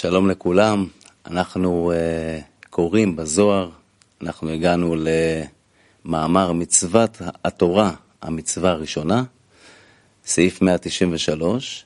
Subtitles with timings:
[0.00, 0.86] שלום לכולם,
[1.26, 3.70] אנחנו uh, קוראים בזוהר,
[4.22, 4.96] אנחנו הגענו
[6.04, 9.22] למאמר מצוות התורה, המצווה הראשונה,
[10.26, 11.84] סעיף 193,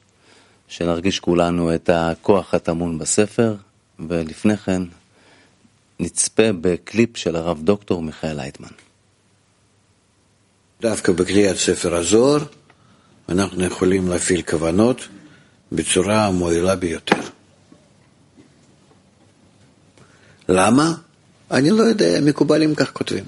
[0.69, 3.55] שנרגיש כולנו את הכוח הטמון בספר,
[4.09, 4.83] ולפני כן
[6.01, 8.73] נצפה בקליפ של הרב דוקטור מיכאל לייטמן.
[10.81, 12.45] דווקא בקריאת ספר הזוהר
[13.29, 15.09] אנחנו יכולים להפעיל כוונות
[15.73, 17.22] בצורה המועילה ביותר.
[20.49, 20.95] למה?
[21.51, 23.25] אני לא יודע, מקובלים כך כותבים.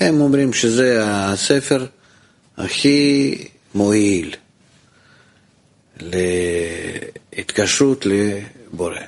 [0.00, 1.86] הם אומרים שזה הספר
[2.56, 3.38] הכי
[3.74, 4.34] מועיל
[6.00, 8.98] להתקשרות לבורא.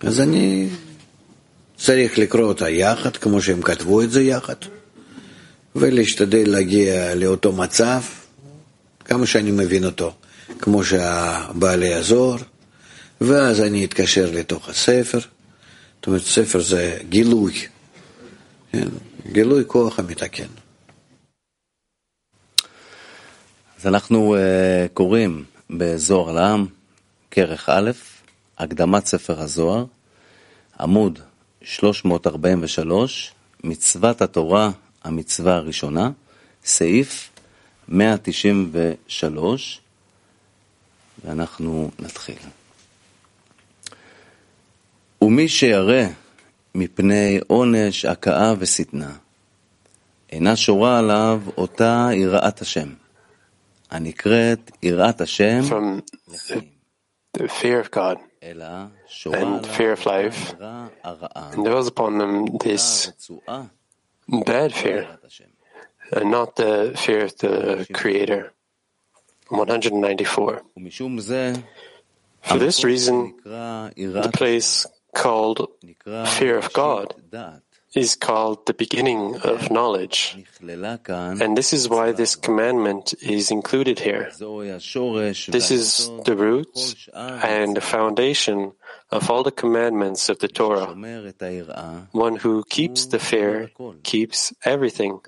[0.00, 0.68] אז אני
[1.76, 4.54] צריך לקרוא אותה יחד, כמו שהם כתבו את זה יחד,
[5.76, 8.00] ולהשתדל להגיע לאותו מצב,
[9.04, 10.14] כמה שאני מבין אותו,
[10.58, 12.36] כמו שהבעלי הזוהר,
[13.20, 15.18] ואז אני אתקשר לתוך הספר.
[15.18, 17.52] זאת אומרת, ספר זה גילוי,
[18.72, 18.88] כן?
[19.32, 20.46] גילוי כוח המתקן.
[23.78, 24.38] אז אנחנו uh,
[24.94, 26.66] קוראים בזוהר לעם,
[27.30, 27.90] כרך א',
[28.58, 29.84] הקדמת ספר הזוהר,
[30.80, 31.18] עמוד
[31.62, 33.32] 343,
[33.64, 34.70] מצוות התורה,
[35.04, 36.10] המצווה הראשונה,
[36.64, 37.30] סעיף
[37.88, 39.80] 193,
[41.24, 42.59] ואנחנו נתחיל.
[45.21, 46.03] ומי שירא
[46.75, 49.11] מפני עונש, הכאה ושטנה,
[50.29, 52.89] אינה שורה עליו אותה יראת השם,
[53.91, 55.61] הנקראת יראת השם
[57.37, 63.11] the fear of God and fear of life, and there was upon them this
[64.45, 65.17] bad fear,
[66.13, 68.53] and not the fear of the Creator.
[69.49, 70.61] 194.
[72.41, 75.68] For this reason, the place called
[76.26, 77.14] fear of God
[77.94, 80.36] is called the beginning of knowledge.
[80.62, 84.30] And this is why this commandment is included here.
[84.30, 86.68] This is the root
[87.14, 88.72] and the foundation
[89.10, 90.94] of all the commandments of the Torah.
[92.12, 93.70] One who keeps the fear
[94.04, 95.20] keeps everything.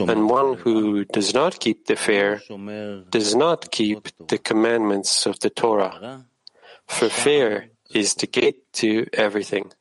[0.00, 2.42] And one who does not keep the fear
[3.10, 6.24] does not keep the commandments of the Torah.
[6.88, 9.72] For fear is the gate to everything.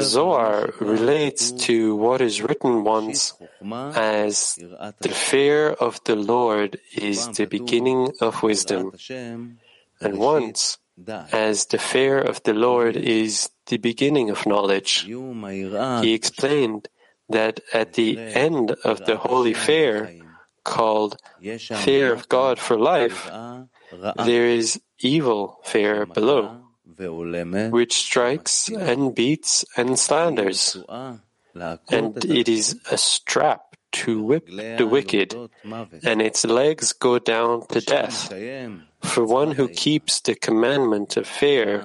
[0.02, 3.34] Zohar relates to what is written once
[3.94, 4.58] as
[5.00, 8.90] the fear of the Lord is the beginning of wisdom,
[10.00, 10.78] and once
[11.30, 15.06] as the fear of the Lord is the beginning of knowledge.
[15.06, 16.88] He explained
[17.28, 20.10] that at the end of the holy fear,
[20.64, 21.16] called
[21.84, 23.30] fear of God for life,
[24.24, 26.64] there is evil fear below
[27.70, 30.76] which strikes and beats and slanders,
[31.90, 35.36] and it is a strap to whip the wicked,
[36.02, 38.32] and its legs go down to death.
[39.04, 41.84] For one who keeps the commandment of fear,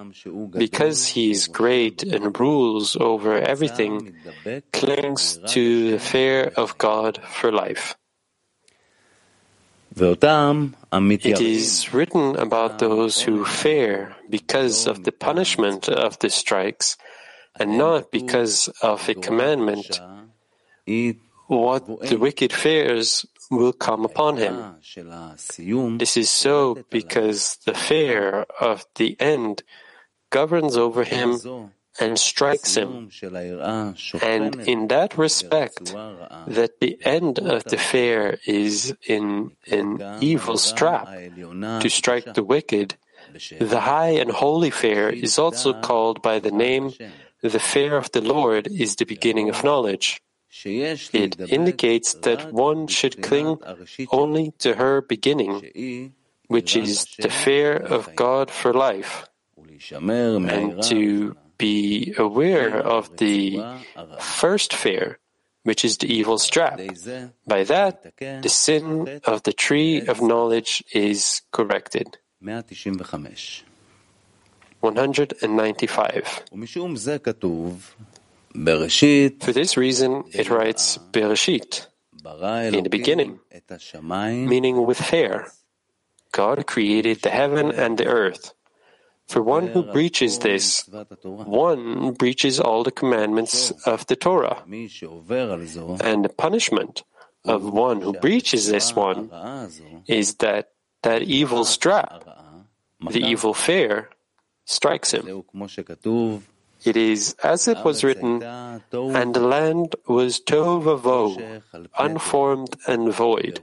[0.55, 4.15] because he is great and rules over everything,
[4.71, 7.98] clings to the fear of God for life.
[9.95, 16.95] It is written about those who fear because of the punishment of the strikes
[17.59, 19.99] and not because of a commandment.
[21.47, 24.75] What the wicked fears will come upon him.
[25.97, 29.63] This is so because the fear of the end
[30.29, 31.39] governs over him
[31.99, 33.09] and strikes him.
[34.21, 41.07] And in that respect, that the end of the fair is in an evil strap
[41.07, 42.95] to strike the wicked,
[43.59, 46.93] the high and holy fair is also called by the name
[47.41, 50.21] the fair of the Lord is the beginning of knowledge.
[50.65, 53.59] It indicates that one should cling
[54.11, 56.13] only to her beginning,
[56.47, 59.29] which is the fear of God for life,
[59.69, 63.61] and to be aware of the
[64.19, 65.19] first fear,
[65.63, 66.79] which is the evil strap.
[67.45, 72.17] By that, the sin of the tree of knowledge is corrected.
[74.79, 76.43] 195.
[79.43, 81.85] For this reason, it writes Bereshit,
[82.73, 83.39] in the beginning,
[84.47, 85.47] meaning with hair.
[86.31, 88.53] God created the heaven and the earth.
[89.29, 90.89] For one who breaches this,
[91.23, 94.63] one breaches all the commandments of the Torah.
[94.65, 97.03] And the punishment
[97.45, 99.29] of one who breaches this one
[100.07, 100.69] is that
[101.03, 102.25] that evil strap,
[103.09, 104.09] the evil fare,
[104.65, 105.45] strikes him.
[106.83, 111.61] It is as it was written, and the land was tohu vavohu,
[111.99, 113.61] unformed and void,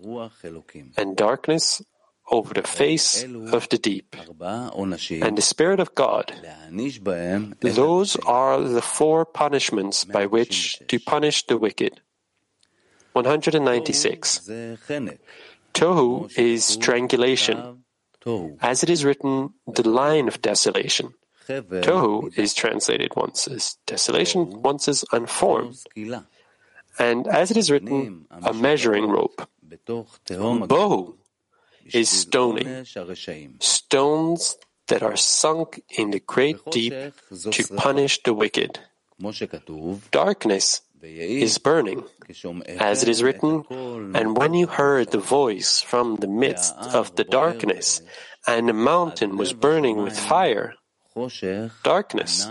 [0.96, 1.82] and darkness
[2.30, 4.16] over the face of the deep,
[5.22, 6.32] and the Spirit of God.
[7.60, 12.00] Those are the four punishments by which to punish the wicked.
[13.12, 14.48] 196.
[15.74, 17.84] Tohu is strangulation.
[18.60, 21.14] As it is written, the line of desolation.
[21.48, 25.76] Tohu is translated once as desolation, once as unformed.
[26.98, 29.48] And as it is written, a measuring rope.
[30.28, 31.14] Bohu
[31.92, 32.84] is stoning.
[33.60, 34.56] Stones
[34.88, 36.92] that are sunk in the great deep
[37.50, 38.78] to punish the wicked.
[40.10, 42.04] Darkness is burning,
[42.78, 43.64] as it is written,
[44.14, 48.02] and when you heard the voice from the midst of the darkness,
[48.46, 50.74] and the mountain was burning with fire,
[51.84, 52.46] darkness,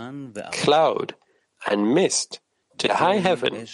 [0.52, 1.14] cloud,
[1.68, 2.40] and mist
[2.78, 3.66] to the high heaven,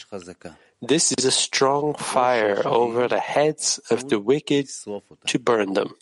[0.83, 4.69] this is a strong fire over the heads of the wicked
[5.27, 5.95] to burn them.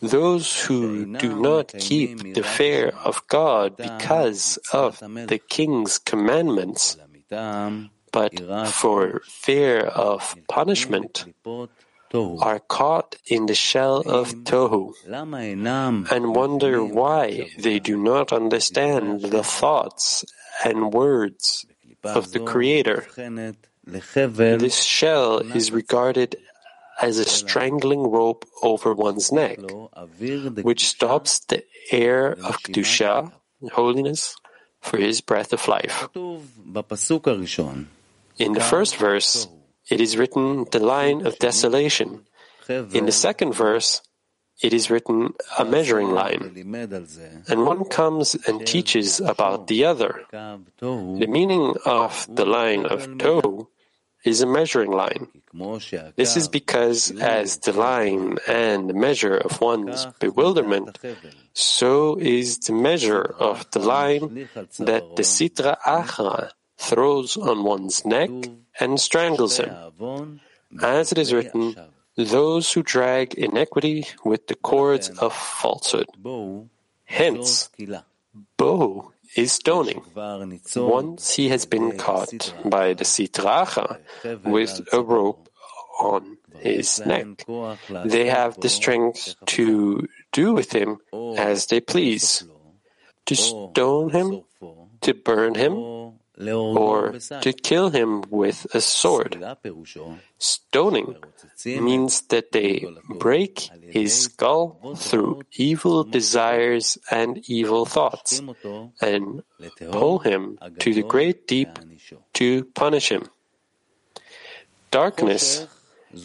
[0.00, 6.98] Those who do not keep the fear of God because of the king's commandments,
[8.12, 11.24] but for fear of punishment,
[12.14, 14.92] are caught in the shell of Tohu
[16.10, 20.24] and wonder why they do not understand the thoughts
[20.64, 21.66] and words
[22.04, 23.06] of the Creator.
[23.86, 26.36] This shell is regarded
[27.00, 29.58] as a strangling rope over one's neck,
[30.62, 31.62] which stops the
[31.92, 33.32] air of Kedusha,
[33.72, 34.34] holiness,
[34.80, 36.08] for his breath of life.
[38.38, 39.48] In the first verse,
[39.88, 42.26] it is written the line of desolation.
[42.68, 44.02] In the second verse,
[44.62, 46.52] it is written a measuring line,
[47.48, 50.24] and one comes and teaches about the other.
[50.32, 53.68] The meaning of the line of Tohu
[54.24, 55.28] is a measuring line.
[56.16, 60.98] This is because, as the line and the measure of one's bewilderment,
[61.52, 64.48] so is the measure of the line
[64.80, 68.30] that the Sitra Achra throws on one's neck
[68.80, 69.72] and strangles him.
[70.82, 71.76] As it is written,
[72.16, 76.06] those who drag iniquity with the cords of falsehood.
[77.04, 77.68] Hence,
[78.58, 80.02] bohu is stoning.
[80.76, 84.00] Once he has been caught by the Sitra Achra
[84.44, 85.48] with a rope
[86.00, 87.44] on his neck,
[88.04, 90.98] they have the strength to do with him
[91.36, 92.44] as they please,
[93.26, 94.42] to stone him,
[95.02, 95.72] to burn him,
[96.38, 99.42] or to kill him with a sword.
[100.38, 101.16] Stoning
[101.64, 108.42] means that they break his skull through evil desires and evil thoughts
[109.00, 109.42] and
[109.90, 111.70] pull him to the great deep
[112.34, 113.30] to punish him.
[114.90, 115.66] Darkness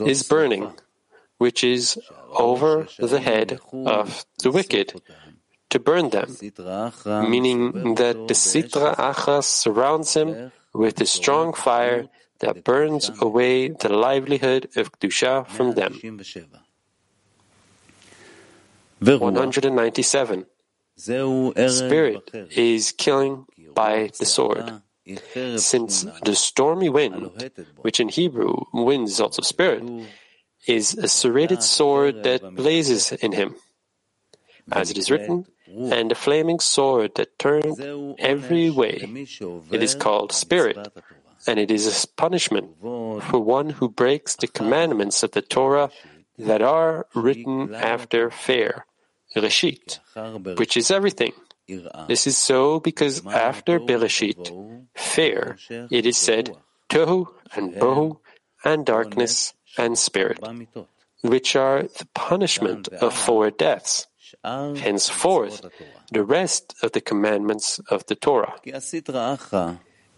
[0.05, 0.71] is burning,
[1.37, 1.97] which is
[2.31, 5.01] over the head of the wicked
[5.71, 6.29] to burn them,
[7.27, 12.07] meaning that the Sitra Achra surrounds him with a strong fire
[12.39, 15.99] that burns away the livelihood of Kedusha from them.
[18.99, 20.45] 197.
[21.67, 24.81] Spirit is killing by the sword.
[25.57, 27.31] Since the stormy wind,
[27.81, 29.83] which in Hebrew wind is also spirit,
[30.67, 33.55] is a serrated sword that blazes in him.
[34.71, 35.47] As it is written,
[35.77, 37.79] and the flaming sword that turns
[38.19, 38.99] every way.
[39.71, 40.77] It is called spirit,
[41.47, 45.89] and it is a punishment for one who breaks the commandments of the Torah
[46.37, 48.85] that are written after fair,
[49.35, 49.99] Reshit,
[50.57, 51.33] which is everything.
[52.07, 54.51] This is so because after Bereshit,
[54.95, 55.57] fair,
[55.89, 56.57] it is said
[56.89, 58.17] Tohu and Bohu
[58.65, 60.39] and darkness and spirit,
[61.23, 64.07] which are the punishment of four deaths.
[64.43, 65.65] Henceforth,
[66.11, 68.55] the rest of the commandments of the Torah.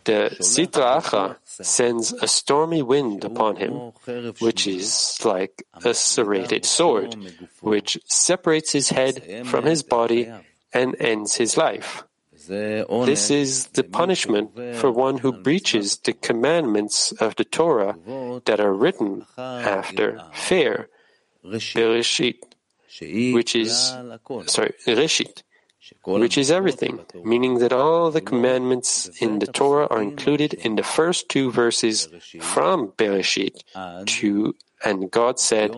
[0.06, 3.94] The Sitra Achra sends a stormy wind upon him,
[4.40, 7.16] which is like a serrated sword,
[7.62, 10.30] which separates his head from his body
[10.74, 12.04] and ends his life.
[13.06, 17.96] This is the punishment for one who breaches the commandments of the Torah
[18.44, 20.90] that are written after fair,
[21.46, 22.40] Bereshit
[23.02, 23.72] which is,
[24.48, 25.44] sorry, Reshit,
[26.06, 30.84] which is everything, meaning that all the commandments in the Torah are included in the
[30.84, 32.08] first two verses
[32.40, 33.64] from Bereshit
[34.06, 35.76] to, and God said,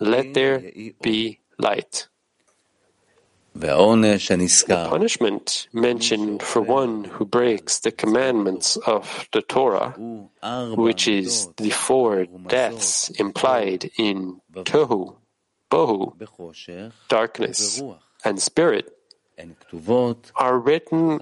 [0.00, 0.62] let there
[1.02, 2.06] be light.
[3.52, 9.90] The punishment mentioned for one who breaks the commandments of the Torah,
[10.76, 15.16] which is the four deaths implied in Tohu,
[15.70, 16.14] Bohu,
[17.08, 17.80] darkness,
[18.24, 18.92] and spirit,
[20.36, 21.20] are written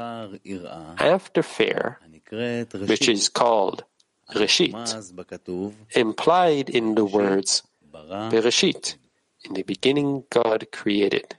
[0.99, 1.99] after fair,
[2.73, 3.85] which is called
[4.35, 4.75] Reshit,
[5.95, 7.63] implied in the words
[7.93, 8.97] Bereshit.
[9.45, 11.37] In the beginning, God created.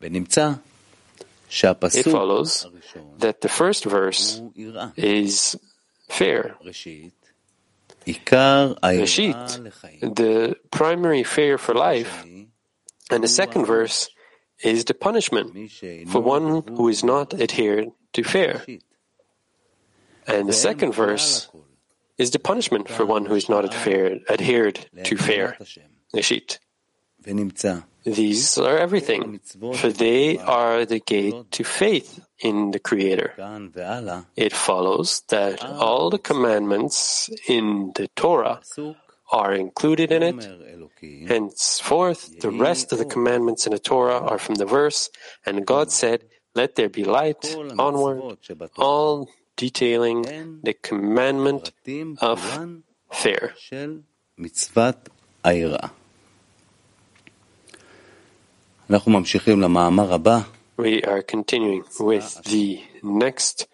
[0.00, 0.28] It
[2.06, 2.66] follows
[3.18, 4.40] that the first verse
[4.96, 5.56] is
[6.08, 6.56] fair.
[8.98, 12.24] Reshit, the primary fear for life,
[13.10, 14.08] and the second verse
[14.62, 15.70] is the punishment
[16.08, 18.62] for one who is not adhered to fear.
[20.26, 21.48] And the second verse
[22.18, 25.56] is the punishment for one who is not adhered, adhered to fear.
[26.14, 26.58] Reshit.
[28.04, 29.40] These are everything,
[29.76, 33.34] for they are the gate to faith in the Creator.
[34.36, 38.60] It follows that all the commandments in the Torah
[39.30, 40.34] are included in it.
[41.28, 45.10] Henceforth, the rest of the commandments in the Torah are from the verse,
[45.44, 46.24] and God said,
[46.54, 47.44] Let there be light
[47.78, 48.38] onward,
[48.76, 50.24] all detailing
[50.64, 51.72] the commandment
[52.20, 52.40] of
[53.12, 53.52] fair.
[60.76, 63.68] We are continuing with the next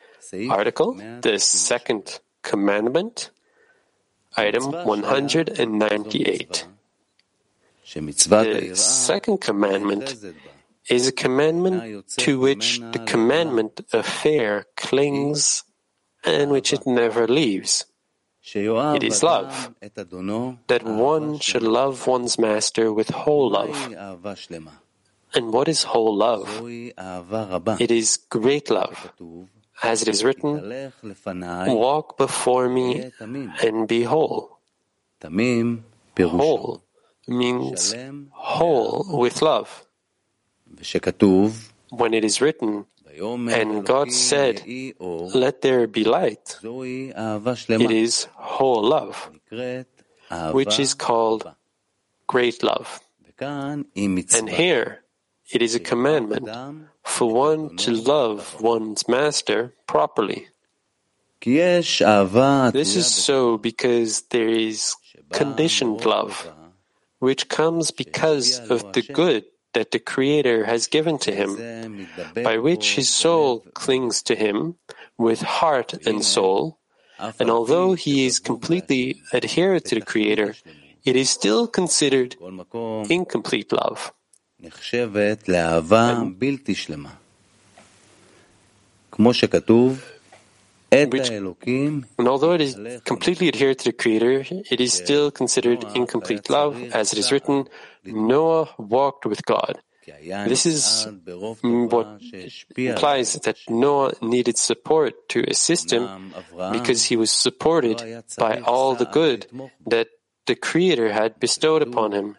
[0.51, 0.93] article,
[1.23, 3.31] the second commandment,
[4.37, 6.67] item 198.
[7.95, 10.17] The second commandment
[10.91, 15.65] is a commandment to which the commandment of fair clings
[16.25, 17.87] and which it never leaves.
[18.97, 19.71] It is love,
[20.69, 23.75] that one should love one's master with whole love.
[25.35, 26.49] And what is whole love?
[27.81, 29.13] It is great love.
[29.83, 30.57] As it is written,
[31.77, 33.11] walk before me
[33.63, 34.59] and be whole.
[36.41, 36.83] Whole
[37.29, 37.93] means
[38.31, 39.85] whole with love.
[41.91, 42.87] When it is written,
[43.53, 44.63] and God said,
[45.35, 49.31] Let there be light, it is whole love,
[50.53, 51.53] which is called
[52.27, 53.01] great love.
[54.35, 55.03] And here,
[55.53, 56.49] it is a commandment
[57.05, 60.49] for one to love one's master properly.
[62.73, 64.97] This is so because there is
[65.33, 66.51] conditioned love,
[67.21, 72.09] which comes because of the good that the Creator has given to him,
[72.43, 74.77] by which his soul clings to him
[75.19, 76.79] with heart and soul,
[77.39, 80.57] and although he is completely adhered to the Creator,
[81.05, 82.37] it is still considered
[83.09, 84.13] incomplete love.
[92.19, 96.83] And although it is completely adhered to the Creator, it is still considered incomplete love,
[96.93, 97.69] as it is written,
[98.05, 99.79] Noah walked with God.
[100.07, 101.07] This is
[101.65, 102.21] what
[102.77, 106.33] implies that Noah needed support to assist him
[106.73, 109.47] because he was supported by all the good
[109.87, 110.09] that
[110.47, 112.37] the Creator had bestowed upon him.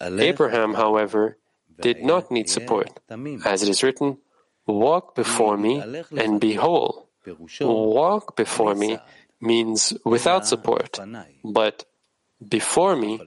[0.00, 1.38] Abraham, however,
[1.80, 2.90] did not need support.
[3.44, 4.18] As it is written,
[4.66, 5.80] Walk before me
[6.16, 7.08] and be whole.
[7.60, 8.98] Walk before me
[9.40, 10.98] means without support,
[11.44, 11.84] but
[12.46, 13.20] before me,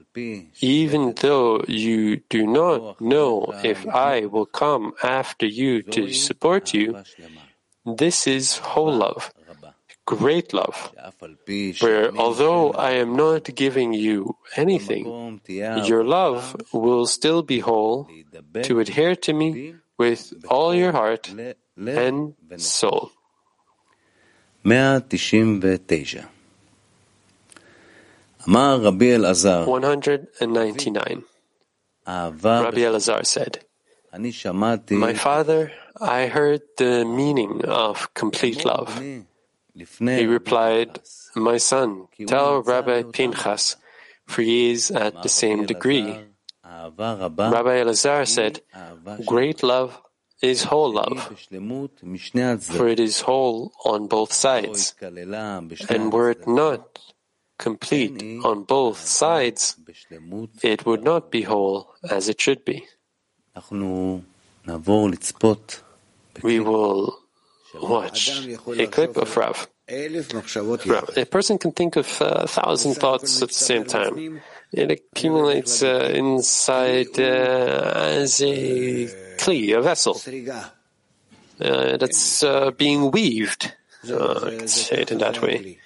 [0.61, 7.01] even though you do not know if I will come after you to support you,
[7.85, 9.31] this is whole love,
[10.09, 10.91] great love,
[11.81, 15.05] where although I am not giving you anything,
[15.85, 18.07] your love will still be whole
[18.63, 21.29] to adhere to me with all your heart
[21.77, 23.11] and soul.
[29.67, 31.23] 199.
[32.63, 33.59] Rabbi Elazar said,
[34.91, 38.99] My father, I heard the meaning of complete love.
[39.99, 40.99] He replied,
[41.35, 43.75] My son, tell Rabbi Pinchas,
[44.25, 46.17] for he is at the same degree.
[46.63, 48.61] Rabbi Elazar said,
[49.25, 49.99] Great love
[50.41, 51.19] is whole love,
[52.61, 54.95] for it is whole on both sides.
[55.89, 56.99] And were it not
[57.57, 59.75] complete on both sides,
[60.63, 62.85] it would not be whole as it should be.
[66.43, 67.18] we will
[67.75, 69.67] watch a clip of Rav.
[69.89, 71.17] Rav.
[71.17, 74.41] A person can think of a thousand thoughts at the same time.
[74.71, 79.07] It accumulates uh, inside uh, as a
[79.37, 80.21] kli, a vessel,
[81.59, 83.73] uh, that's uh, being weaved.
[84.07, 85.79] Uh, I can say it in that way.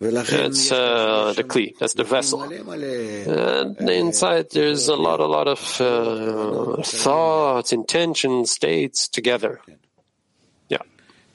[0.00, 2.42] It's uh, the kli, that's the vessel.
[2.42, 9.60] And inside there's a lot, a lot of uh, thoughts, intentions, states together.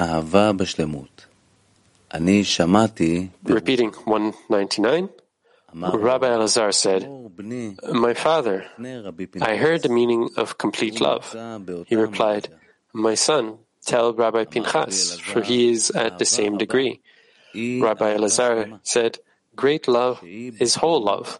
[0.00, 1.26] אהבה בשלמות.
[2.14, 3.28] אני שמעתי...
[3.46, 5.06] Repeating 199,
[5.73, 7.07] Rabbi Elazar said,
[7.93, 8.65] My father,
[9.41, 11.33] I heard the meaning of complete love.
[11.87, 12.49] He replied,
[12.93, 17.01] My son, tell Rabbi Pinchas, for he is at the same degree.
[17.81, 19.19] Rabbi Elazar said,
[19.55, 21.39] Great love is whole love,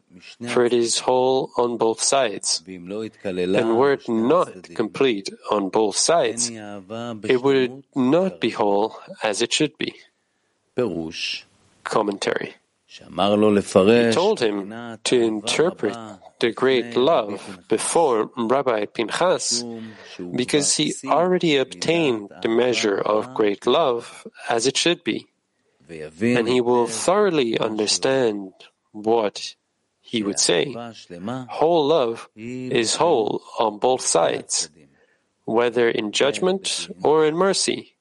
[0.49, 2.61] for it is whole on both sides.
[2.67, 9.53] And were it not complete on both sides, it would not be whole as it
[9.53, 9.93] should be.
[11.83, 12.55] Commentary.
[14.09, 14.69] He told him
[15.03, 15.95] to interpret
[16.39, 19.63] the great love before Rabbi Pinchas
[20.35, 25.27] because he already obtained the measure of great love as it should be.
[26.37, 28.53] and he will thoroughly understand
[28.91, 29.55] what
[30.01, 30.69] he would say.
[31.49, 34.69] Whole love is whole on both sides,
[35.45, 37.95] whether in judgment or in mercy.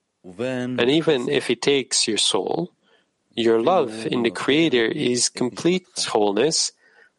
[0.78, 2.72] And even if he takes your soul,
[3.38, 6.72] your love in the Creator is complete wholeness,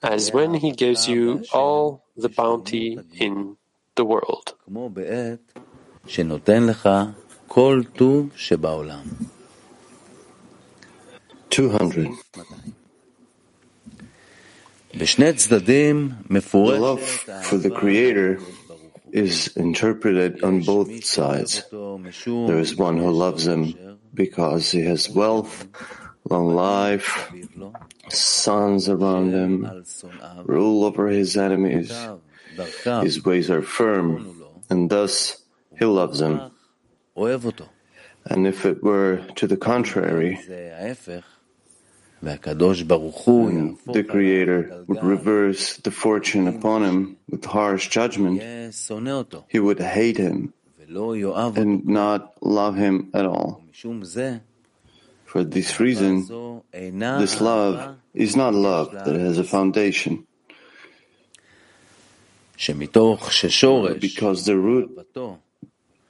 [0.03, 3.55] as when he gives you all the bounty in
[3.95, 4.53] the world.
[11.49, 12.11] 200.
[14.93, 15.07] The
[16.79, 17.01] love
[17.43, 18.39] for the Creator
[19.11, 21.63] is interpreted on both sides.
[21.71, 25.67] There is one who loves him because he has wealth,
[26.29, 27.31] long life,
[28.09, 29.83] sons around him,
[30.45, 31.91] rule over his enemies.
[33.03, 35.37] His ways are firm, and thus
[35.77, 36.51] he loves him.
[38.25, 40.39] And if it were to the contrary,
[43.87, 48.41] the Creator would reverse the fortune upon him with harsh judgment,
[49.47, 50.53] he would hate him
[51.57, 53.63] and not love him at all.
[55.29, 56.25] For this reason,
[56.73, 60.25] this love is not love that has a foundation.
[62.57, 64.89] Because the root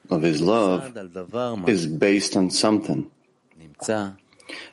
[0.08, 0.96] of his love
[1.68, 3.10] is based on something.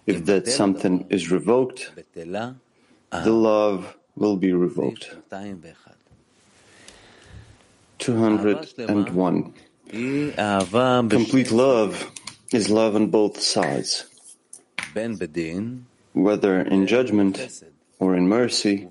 [0.06, 5.14] If that something is revoked, the love will be revoked.
[8.00, 9.54] 201.
[11.10, 12.12] Complete love
[12.54, 14.06] is love on both sides,
[16.14, 17.64] whether in judgment
[18.00, 18.88] or in mercy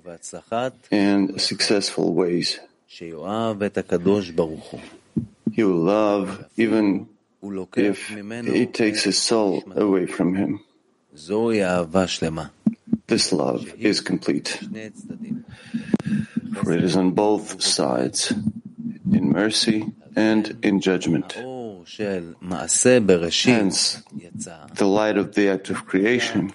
[0.91, 2.59] and successful ways.
[2.87, 3.13] He
[5.63, 7.07] will love even
[7.75, 10.59] if it takes his soul away from him.
[13.07, 14.59] This love is complete,
[16.53, 18.33] for it is on both sides,
[19.11, 21.35] in mercy and in judgment.
[23.53, 24.03] Hence,
[24.75, 26.51] the light of the act of creation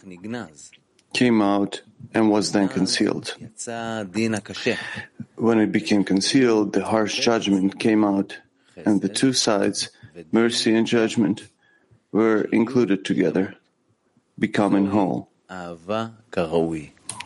[1.12, 1.82] came out
[2.14, 3.34] and was then concealed.
[5.36, 8.38] When it became concealed, the harsh judgment came out,
[8.76, 9.90] and the two sides,
[10.30, 11.48] mercy and judgment,
[12.12, 13.54] were included together
[14.38, 15.28] becoming whole.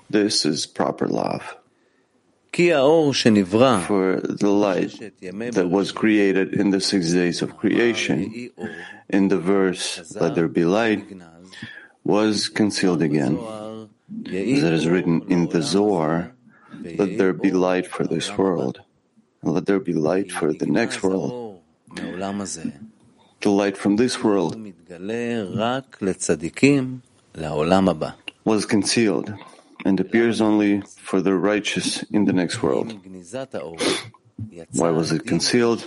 [0.08, 1.56] This is proper love.
[3.84, 4.96] For the light
[5.52, 8.50] that was created in the six days of creation,
[9.10, 11.04] in the verse, let there be light,
[12.02, 13.36] was concealed again.
[13.36, 16.32] As it is written in the Zohar,
[16.96, 18.80] let there be light for this world,
[19.42, 21.60] and let there be light for the next world.
[23.42, 24.56] The light from this world
[28.44, 29.34] was concealed
[29.87, 32.88] and appears only for the righteous in the next world.
[34.72, 35.87] Why was it concealed?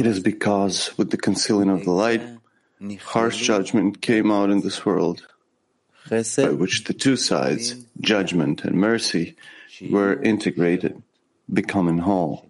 [0.00, 2.22] It is because with the concealing of the light,
[3.00, 5.26] harsh judgment came out in this world,
[6.08, 9.36] by which the two sides, judgment and mercy,
[9.90, 11.02] were integrated.
[11.52, 12.44] becoming whole.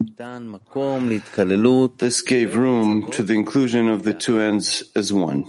[1.98, 5.44] This gave room to the inclusion of the two ends as one.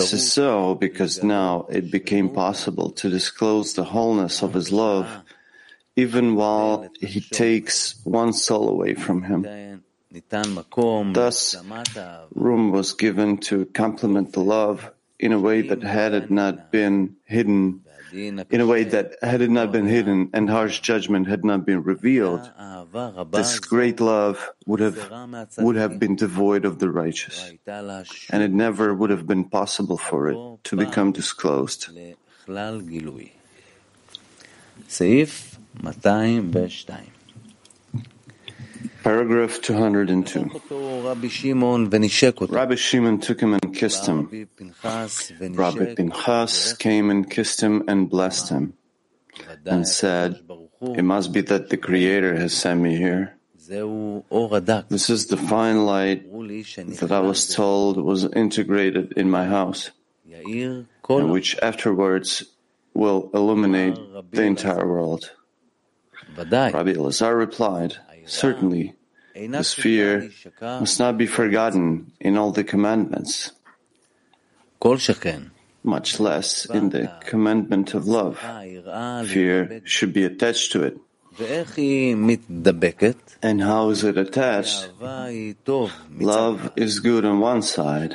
[0.00, 5.06] This is so because now it became possible to disclose the wholeness of his love
[5.96, 9.44] even while he takes one soul away from him.
[11.12, 11.56] Thus,
[12.34, 17.16] room was given to complement the love in a way that had it not been
[17.24, 21.64] hidden, in a way that had it not been hidden and harsh judgment had not
[21.64, 22.42] been revealed,
[23.30, 24.98] this great love would have,
[25.58, 27.52] would have been devoid of the righteous,
[28.30, 31.88] and it never would have been possible for it to become disclosed.
[39.10, 40.60] Paragraph 202.
[42.46, 44.46] Rabbi Shimon took him and kissed him.
[45.40, 48.74] Rabbi Pinchas came and kissed him and blessed him
[49.66, 50.38] and said,
[50.80, 53.34] It must be that the Creator has sent me here.
[53.58, 56.22] This is the fine light
[57.00, 59.90] that I was told was integrated in my house,
[60.24, 60.86] and
[61.32, 62.44] which afterwards
[62.94, 63.98] will illuminate
[64.30, 65.32] the entire world.
[66.36, 67.96] Rabbi Elazar replied,
[68.26, 68.94] Certainly,
[69.46, 70.30] the fear
[70.80, 73.52] must not be forgotten in all the commandments,
[75.82, 78.38] much less in the commandment of love.
[79.26, 80.96] Fear should be attached to it.
[83.42, 84.90] And how is it attached?
[86.18, 88.12] Love is good on one side.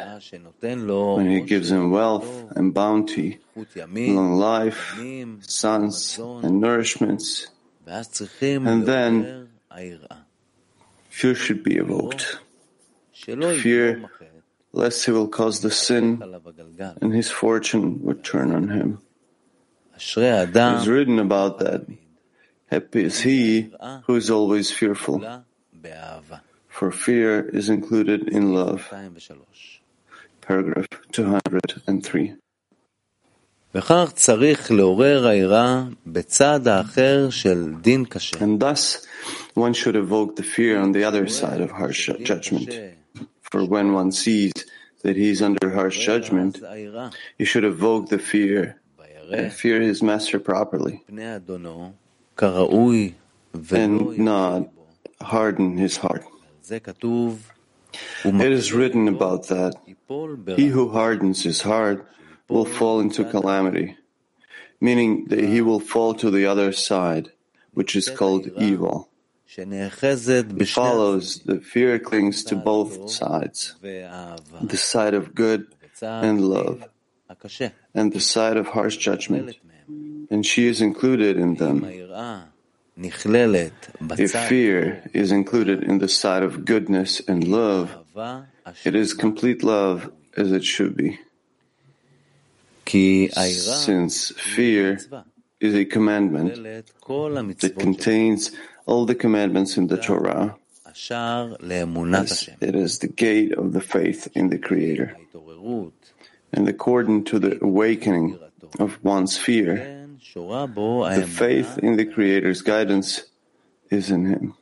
[1.18, 3.40] When he gives him wealth and bounty,
[4.14, 4.94] long life,
[5.42, 7.48] sons and nourishments,
[7.88, 9.50] and then
[11.16, 12.40] fear should be evoked.
[13.14, 14.10] Fear,
[14.74, 16.22] lest he will cause the sin
[17.02, 19.00] and his fortune would turn on him.
[19.96, 21.88] It is written about that.
[22.68, 23.72] Happy is he
[24.06, 25.24] who is always fearful,
[26.68, 28.92] for fear is included in love.
[30.42, 32.36] Paragraph 203.
[38.42, 39.06] And thus,
[39.54, 42.72] one should evoke the fear on the other side of harsh judgment.
[43.42, 44.54] For when one sees
[45.04, 46.64] that he is under harsh judgment,
[47.38, 48.80] he should evoke the fear
[49.32, 51.04] and fear his master properly,
[53.76, 54.70] and not
[55.22, 56.24] harden his heart.
[58.24, 59.76] It is written about that.
[60.56, 62.06] he who hardens his heart
[62.50, 63.98] will fall into calamity,
[64.80, 67.32] meaning that he will fall to the other side,
[67.74, 69.10] which is called evil.
[69.58, 75.68] It follows that fear clings to both sides, the side of good
[76.02, 76.84] and love,
[77.94, 79.56] and the side of harsh judgment,
[80.30, 81.84] and she is included in them.
[84.18, 87.96] If fear is included in the side of goodness and love,
[88.84, 91.20] it is complete love as it should be.
[92.88, 95.00] Since fear
[95.60, 96.56] is a commandment
[97.60, 98.52] that contains
[98.86, 100.56] all the commandments in the Torah,
[100.88, 105.18] it is the gate of the faith in the Creator.
[106.54, 108.40] And according to the awakening
[108.80, 113.24] of one's fear, the faith in the Creator's guidance
[113.90, 114.54] is in Him.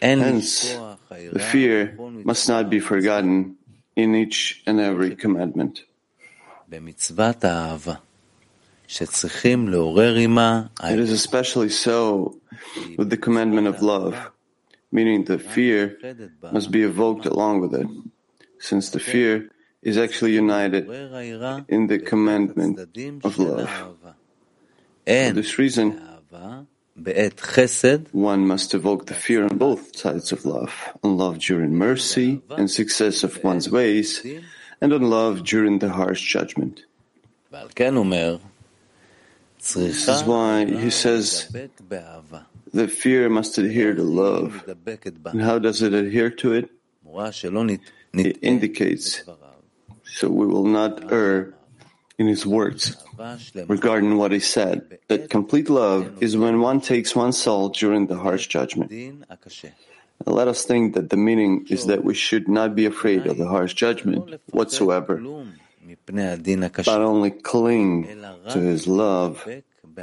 [0.00, 0.74] Hence,
[1.10, 3.56] the fear must not be forgotten
[3.94, 5.84] in each and every commandment.
[10.84, 12.40] It is especially so
[12.98, 14.30] with the commandment of love,
[14.92, 15.98] meaning the fear
[16.52, 17.86] must be evoked along with it,
[18.58, 19.50] since the fear
[19.82, 20.88] is actually united
[21.68, 22.78] in the commandment
[23.24, 23.70] of love.
[25.06, 26.02] For this reason,
[28.12, 32.70] one must evoke the fear on both sides of love, on love during mercy and
[32.70, 34.22] success of one's ways,
[34.80, 36.84] and on love during the harsh judgment.
[39.60, 41.48] This is why he says
[42.72, 44.64] the fear must adhere to love.
[45.32, 46.70] And how does it adhere to it?
[48.14, 49.22] It indicates
[50.04, 51.54] so we will not err
[52.18, 52.96] in his words
[53.68, 58.16] regarding what he said, that complete love is when one takes one's soul during the
[58.16, 58.90] harsh judgment.
[60.26, 63.46] Let us think that the meaning is that we should not be afraid of the
[63.46, 65.22] harsh judgment whatsoever,
[66.84, 68.04] but only cling
[68.50, 69.46] to his love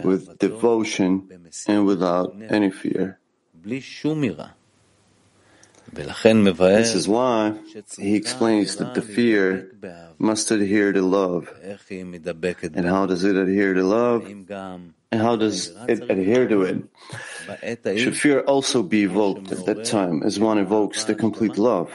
[0.04, 1.30] with devotion
[1.68, 3.20] and without any fear.
[5.94, 7.54] This is why
[7.98, 9.72] he explains that the fear
[10.18, 11.48] must adhere to love.
[11.62, 14.28] And how does it adhere to love?
[15.16, 16.84] And how does it adhere to it?
[17.98, 21.88] Should fear also be evoked at that time as one evokes the complete love?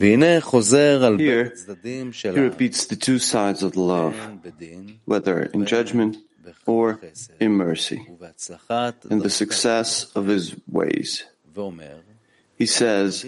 [0.00, 1.52] Here,
[2.24, 4.16] he repeats the two sides of the love,
[5.04, 6.16] whether in judgment
[6.64, 6.98] or
[7.38, 8.08] in mercy,
[9.10, 11.24] and the success of his ways.
[12.56, 13.22] He says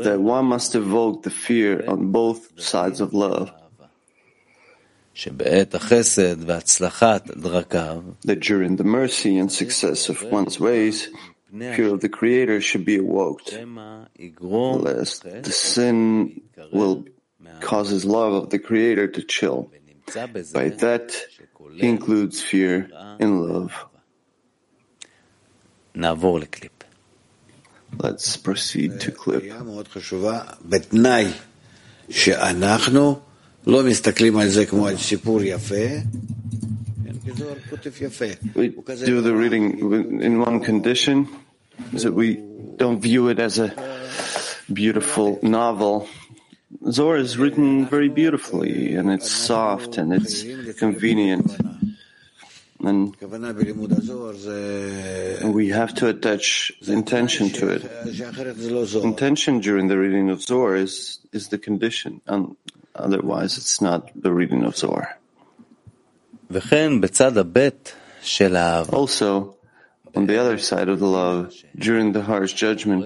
[0.00, 3.52] that one must evoke the fear on both sides of love.
[8.24, 11.08] That during the mercy and success of one's ways,
[11.50, 13.56] fear of the Creator should be evoked,
[14.82, 17.06] lest the sin will
[17.60, 19.70] cause his love of the Creator to chill.
[20.52, 21.16] By that,
[21.74, 23.72] he includes fear in love.
[27.96, 29.44] Let's proceed to clip.
[38.54, 41.28] We do the reading in one condition,
[41.92, 42.36] is that we
[42.76, 43.74] don't view it as a
[44.72, 46.08] beautiful novel.
[46.92, 50.44] Zohar is written very beautifully, and it's soft and it's
[50.78, 51.56] convenient.
[52.84, 53.16] And
[55.52, 57.82] we have to attach intention to it.
[59.02, 62.54] Intention during the reading of Zohar is, is the condition, and
[62.98, 65.18] otherwise it's not the reading of Zohar.
[68.94, 69.56] Also,
[70.14, 73.04] on the other side of the love, during the harsh judgment,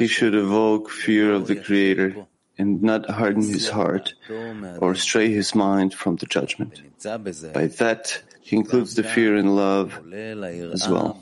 [0.00, 2.26] he should evoke fear of the Creator
[2.58, 4.14] and not harden his heart
[4.80, 6.80] or stray his mind from the judgment.
[7.52, 10.00] By that, he includes the fear in love
[10.72, 11.20] as well.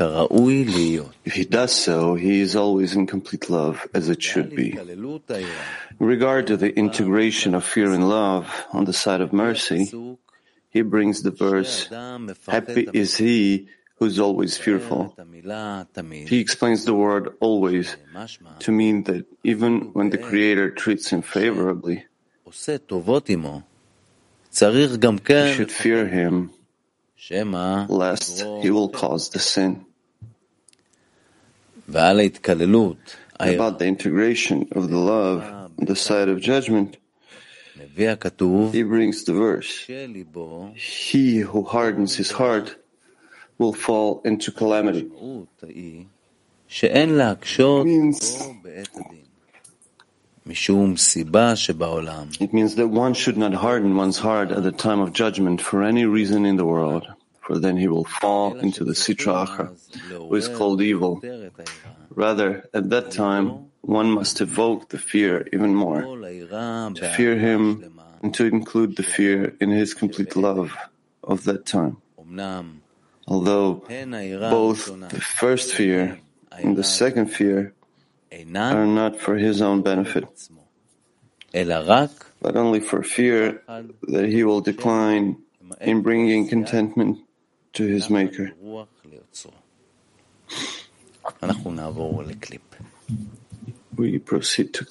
[0.00, 4.72] If he does so, he is always in complete love, as it should be.
[4.72, 9.92] In regard to the integration of fear and love on the side of mercy,
[10.70, 11.86] he brings the verse,
[12.48, 15.14] Happy is he who is always fearful.
[16.10, 17.94] He explains the word always
[18.60, 22.06] to mean that even when the Creator treats him favorably,
[22.46, 22.52] he
[25.52, 26.50] should fear him
[27.88, 29.84] lest he will cause the sin.
[33.56, 35.42] About the integration of the love
[35.78, 36.96] on the side of judgment,
[38.72, 39.84] he brings the verse.
[40.76, 42.76] He who hardens his heart
[43.58, 45.10] will fall into calamity.
[47.84, 48.38] Means,
[52.40, 55.82] it means that one should not harden one's heart at the time of judgment for
[55.82, 57.06] any reason in the world,
[57.50, 59.66] for then he will fall into the Sitra Achra,
[60.06, 61.20] who is called evil.
[62.14, 66.02] Rather, at that time, one must evoke the fear even more,
[66.94, 70.70] to fear him and to include the fear in his complete love
[71.24, 71.96] of that time.
[73.26, 73.82] Although
[74.58, 76.20] both the first fear
[76.52, 77.74] and the second fear
[78.54, 80.28] are not for his own benefit,
[81.52, 83.60] but only for fear
[84.06, 85.42] that he will decline
[85.80, 87.18] in bringing contentment
[87.74, 88.52] to his Maker.
[93.96, 94.84] We proceed to